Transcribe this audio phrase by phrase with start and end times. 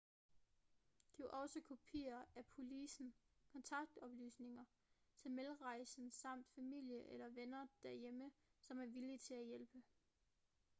[1.13, 4.65] giv også kopier af policen/kontaktoplysninger
[5.17, 9.81] til medrejsende samt familie eller venner derhjemme som er villige til at hjælpe